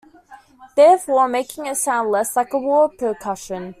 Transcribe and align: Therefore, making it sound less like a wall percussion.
Therefore, 0.75 1.27
making 1.27 1.67
it 1.67 1.75
sound 1.75 2.09
less 2.09 2.35
like 2.35 2.53
a 2.53 2.57
wall 2.57 2.89
percussion. 2.89 3.69